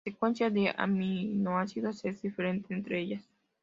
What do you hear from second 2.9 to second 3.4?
ellas.